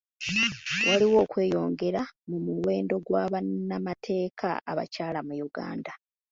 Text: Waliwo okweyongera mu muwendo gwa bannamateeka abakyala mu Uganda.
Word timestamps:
Waliwo 0.87 1.17
okweyongera 1.25 2.01
mu 2.29 2.37
muwendo 2.45 2.95
gwa 3.05 3.23
bannamateeka 3.33 4.49
abakyala 4.71 5.19
mu 5.27 5.33
Uganda. 5.47 5.91